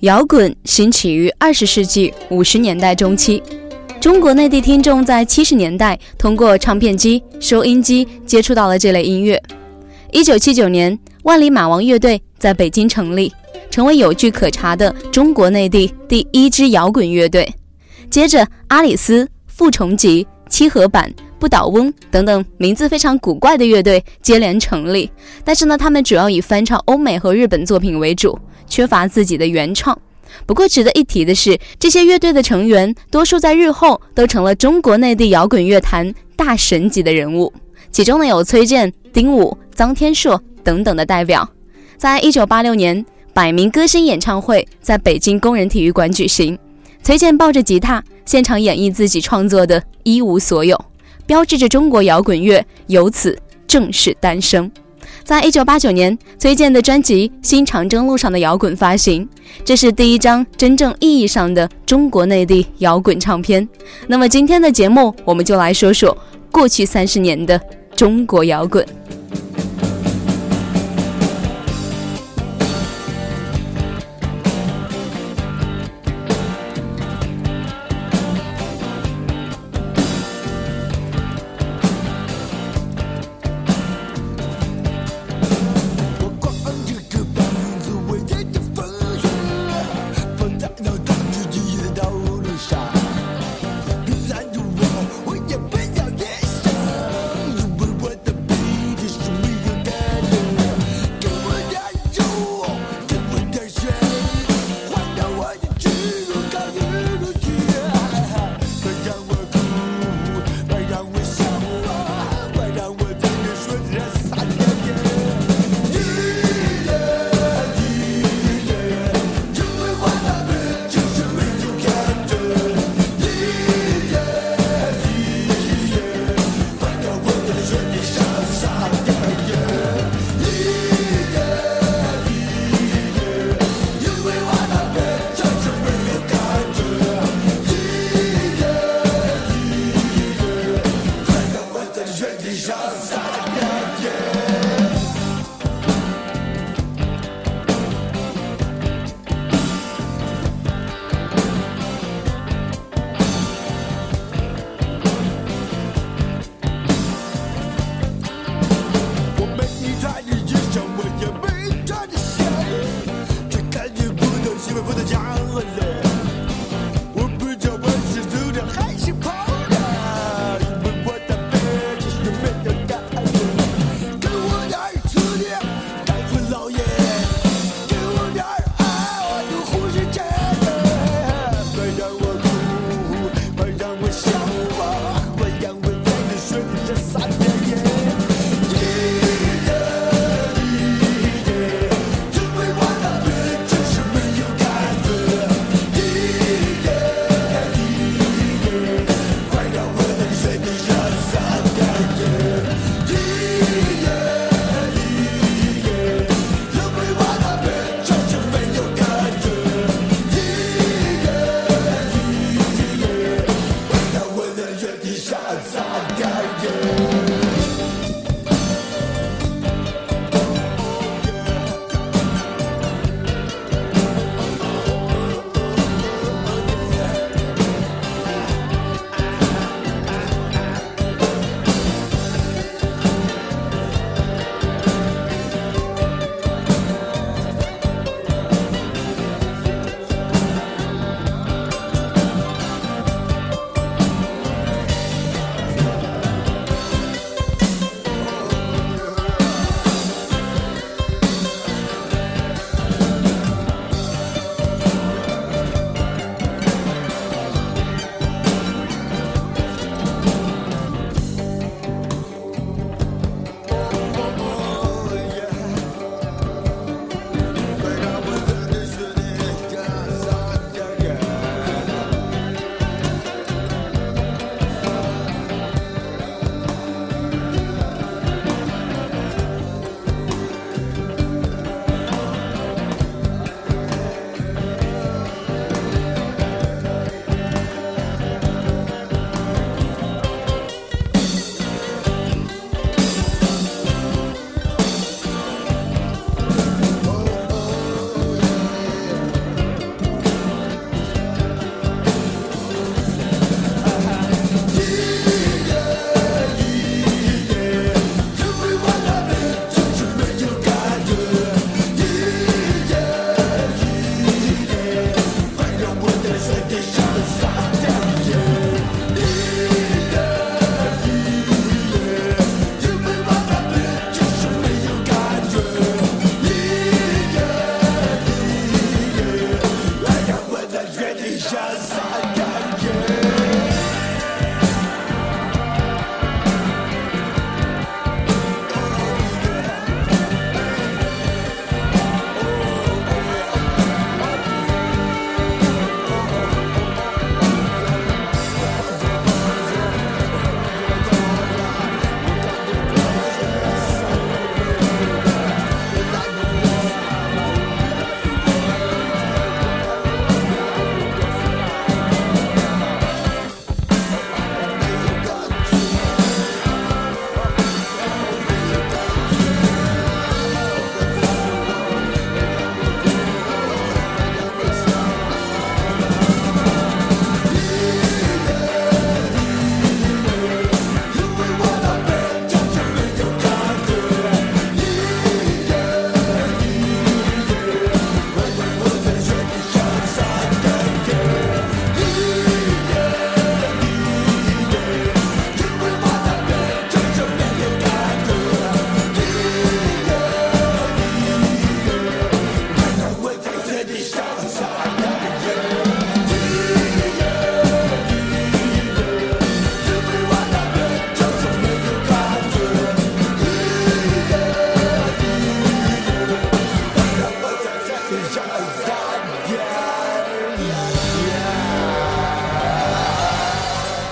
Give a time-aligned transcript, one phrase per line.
[0.00, 3.42] 摇滚兴起于二十世纪五十年代中期，
[4.00, 9.38] 中国内地听众在七十年代通过唱片机、收音机接触到了这类音乐。
[10.10, 13.30] 一九七九年，万里马王乐队在北京成立，
[13.70, 17.52] 成为有据可查的中国内地第一支摇滚乐队。
[18.08, 21.12] 接着，阿里斯、傅崇吉、七合板。
[21.38, 25.10] 不倒翁等等名字非常古怪的乐队接连成立，
[25.42, 28.38] 但是呢，他们主要以翻唱欧美和日本作品为主，
[28.70, 29.98] 缺乏自己的原创。
[30.46, 37.52] 不过值得一提的是，这些乐队的成员多数在日后都成了中国内地摇滚乐坛大神级的人物，
[37.90, 41.46] 其中呢有崔健、丁武、臧天朔等等的代表。
[41.98, 46.56] 在一九八六年，百名歌星演唱会在北京工人体育馆举行，
[47.02, 50.76] 崔健抱着吉他现场演绎自己创作的《一无所有》。
[51.26, 54.70] 标志着中国摇滚乐由此正式诞生。
[55.30, 59.28] 在一九八九年，崔健的专辑《新长征路上的摇滚》发行，
[59.64, 63.68] 这是第一张真正意义上的中国内地摇滚唱片。
[64.08, 66.18] 那么今天的节目，我们就来说说
[66.50, 67.60] 过去三十年的
[67.94, 68.84] 中国摇滚。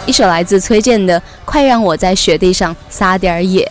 [0.09, 3.63] 一首来自崔健的《快让我在雪地上撒点野》。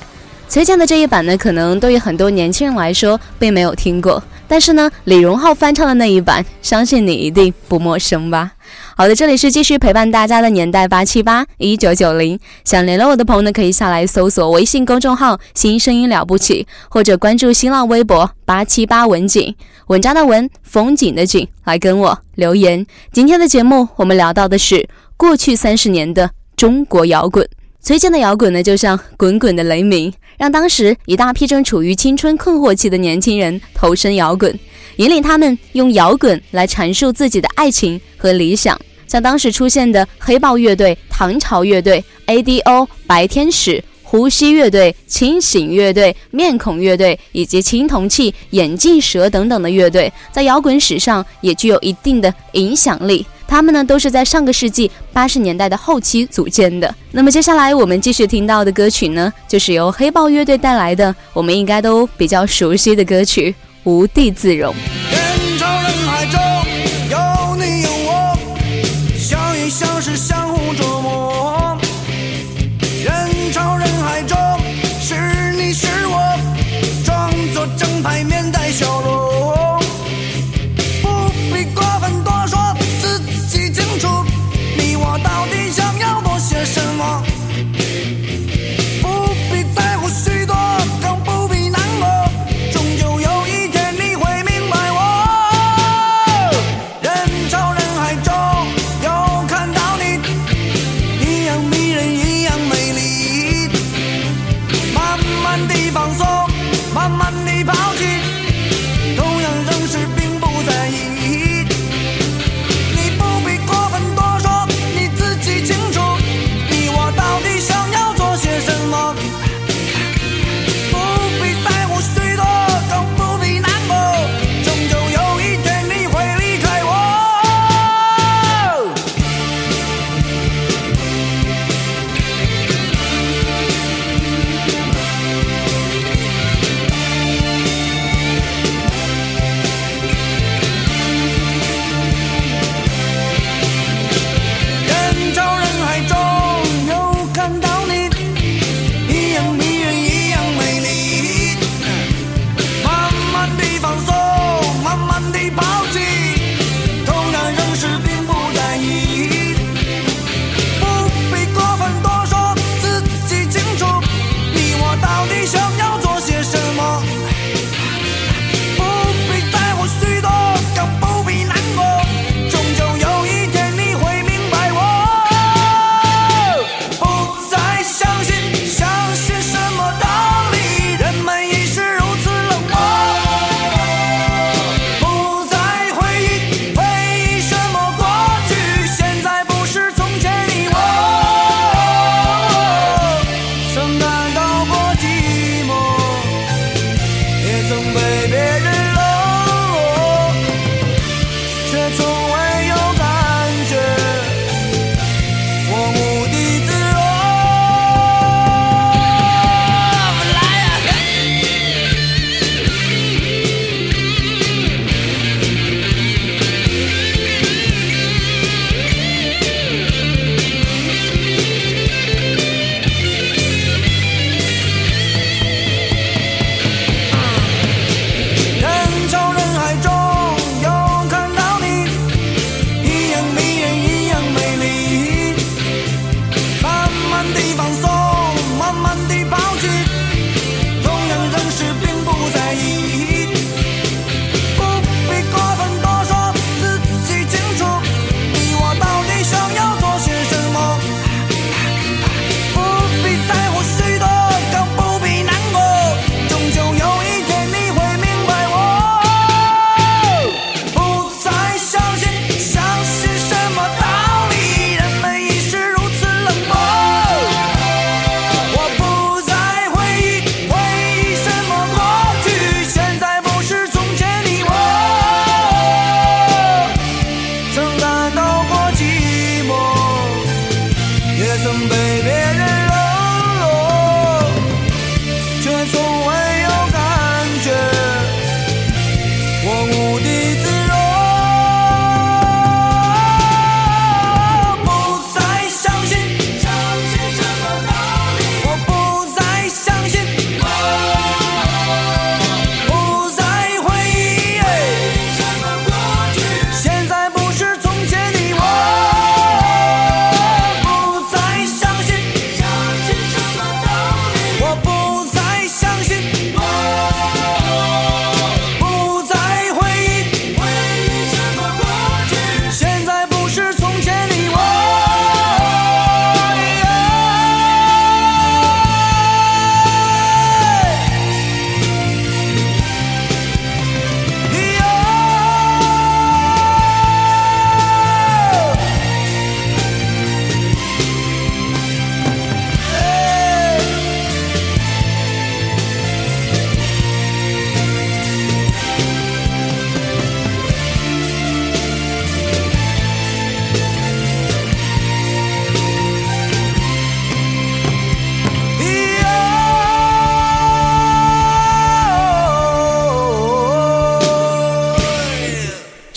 [0.48, 8.52] 崔健的这一版呢，可能对于很多年轻人来说并没有听过，但是呢，李荣浩翻唱的那一版，相信你一定不陌生吧。
[8.96, 12.40] 好的，这里是继续陪伴大家的年代八七八一九九零。
[12.64, 19.56] 想联络我的朋友呢，可以下来搜索微信公众号“新声音了不起”，或者关注新浪微博八七八文景
[19.88, 22.86] 文章的文风景的景来跟我留言。
[23.12, 24.88] 今天的节目我们聊到的是
[25.18, 27.46] 过去三十年的中国摇滚。
[27.82, 34.58] 崔健的摇滚呢，就像滚滚的雷鸣，让当时一大批正处于青春困惑期的年轻人投身摇滚。
[34.98, 53.26] 引领他们用摇滚来阐述自己的爱情和理想，像当时出现的黑豹乐队、唐朝乐队、ADO、白天使、呼吸乐队、清醒乐队、面孔乐队以及青铜器、眼镜蛇等等的乐队，在摇滚史上也具有一定的影响力。
[53.48, 56.94] 他们呢，都是在上个世纪八十年代的后期组建的。
[57.12, 63.56] 那么接下来我们继续听到的歌曲呢，就是由黑豹乐队带来的，我们应该都比较熟悉的歌曲。
[63.86, 64.76] 无地自容。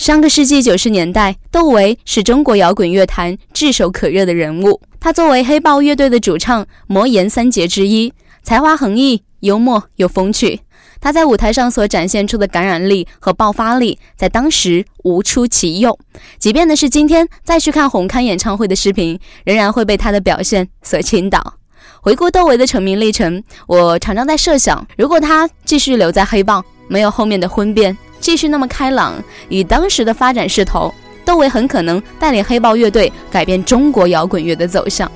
[0.01, 4.81] 上个世纪九十年代，窦唯是中国摇滚乐坛炙手可热的人物。
[4.99, 10.61] 他作为黑豹乐队的主唱，魔岩三杰之一，才华横溢，幽默又风趣。
[10.99, 15.95] 他在舞台上所展现出的感染力和爆发力，在当时无出其右。
[16.39, 21.59] 即便的是今天再去看红磡演唱会的视频，仍然会被他的表现所倾倒。
[22.01, 30.93] 回顾窦唯的成名历程，我常常在设想，如果他继续留在黑豹，没有后面的婚变，继续那么开朗，以当时的发展势头，
[31.25, 35.11] 窦唯很可能带领黑豹乐队改变中国摇滚乐的走向。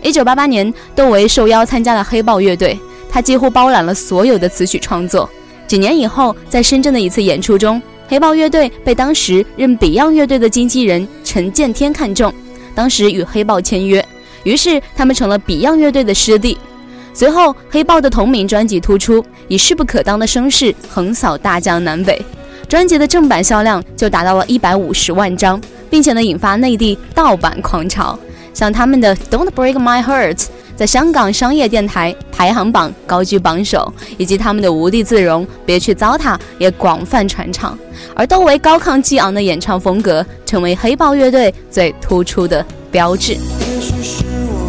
[0.00, 2.78] 一九八八年，窦唯受邀参加了黑豹乐队。
[3.10, 5.28] 他几乎包揽了所有的词曲创作。
[5.66, 12.32] 几年以后，在深圳的一次演出中，黑豹乐队被当时任 Beyond 乐队的经纪人陈建天看中，
[12.74, 14.06] 当时与黑豹签约，
[14.44, 16.58] 于是他们成了 Beyond 乐队的师弟。
[17.16, 22.20] 随后，黑豹的同名专辑突出，以势不可当的声势横扫大江南北，
[22.68, 25.58] 专辑的正版销量就达到了一百五十万张，
[25.88, 28.18] 并且呢引发内地盗版狂潮，
[28.52, 30.44] 像他们的 Don't Break My Heart。
[30.76, 37.78] 在香港商业电台排行榜高居榜首，以及他们的无地自容，别去糟蹋也广泛传唱，
[38.14, 43.32] 而窦唯高亢激昂的演唱风格，成为黑豹乐队最突出的标志。
[43.32, 44.65] 也许是我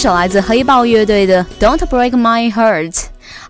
[0.00, 2.92] 首来自黑豹乐队的《Don't Break My Heart》。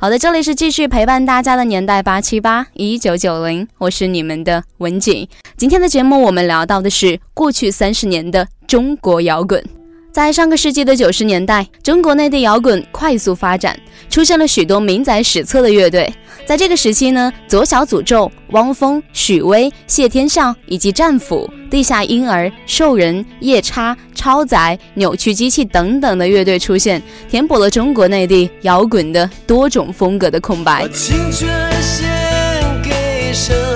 [0.01, 5.29] 好的，这里是继续陪伴大家的年代八七八一九九零，我是你们的文景。
[5.57, 9.65] 今天的节目我们聊到的是过去三十年的中国摇滚。
[10.13, 16.13] 在上个世纪的九十年代，中国内地摇滚快速发展，出现了许多名载史册的乐队。
[16.45, 31.49] 在这个时期呢，左小诅咒、汪峰、许巍、谢天笑以及战斧、地下婴儿、兽人、夜叉、超载、扭曲机器等等的乐队出现，填补了中国内地摇滚的多种风格的空白青春
[31.81, 33.70] 献给生。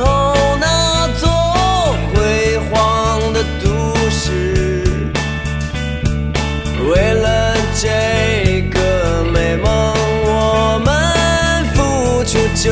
[12.65, 12.71] 这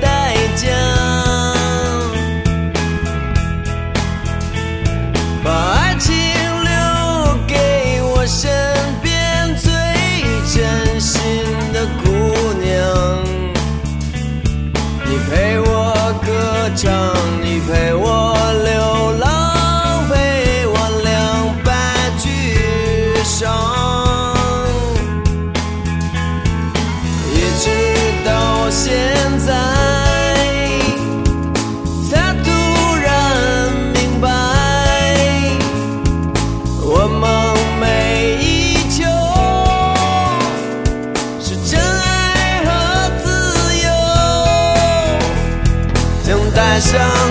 [0.00, 0.70] 代价
[5.44, 8.50] 把爱情留给我身
[9.02, 9.70] 边最
[10.50, 11.20] 真心
[11.74, 13.22] 的姑娘
[15.04, 15.92] 你陪我
[16.24, 17.13] 歌唱。
[46.94, 47.23] sun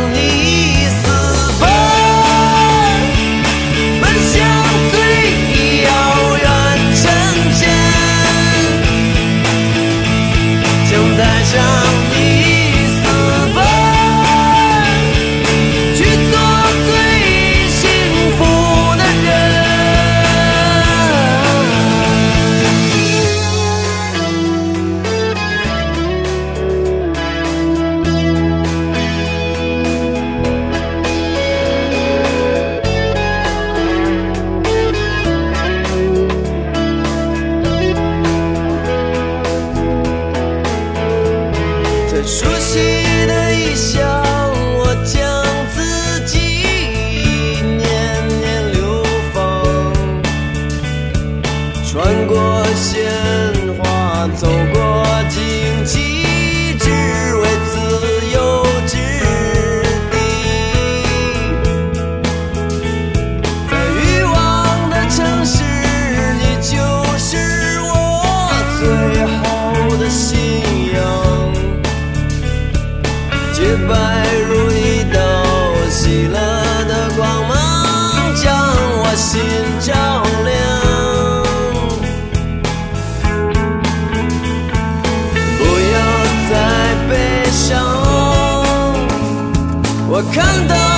[90.16, 90.93] 我看到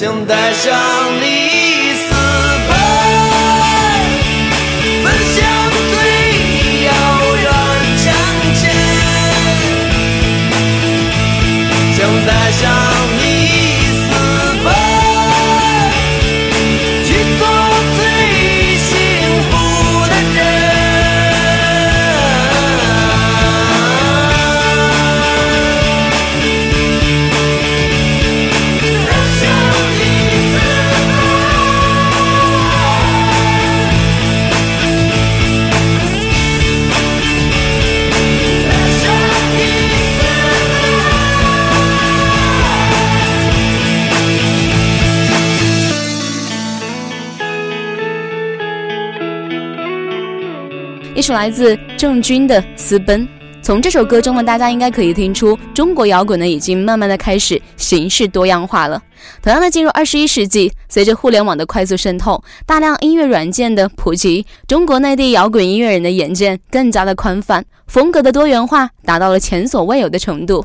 [0.00, 0.72] 想带上
[1.20, 1.49] 你
[51.20, 53.28] 一首来自郑钧的《私奔》。
[53.60, 59.02] 从这首歌中呢，大家应该可以听出，中国摇滚呢已经慢慢的开始形式多样化了。
[59.42, 70.64] 同样的，进入二十一世纪，随着互联网的快速渗透，大量音乐软件的普及，中国内地摇滚音乐人的眼界更加的宽泛，风格的多元化达到了前所未有的程度。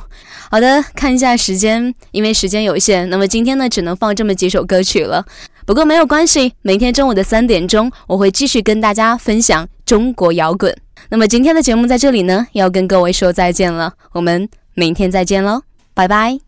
[0.49, 5.25] 好的，看一下时间，因为时间有限，那么今天呢只能放这么几首歌曲了。
[5.65, 10.76] 不过没有关系，每天中午的三点钟，我会继续跟大家分享中国摇滚。
[11.10, 15.62] 那么今天的节目在这里呢，要跟各位说再见了，我们明天再见喽，
[15.93, 16.44] 拜拜。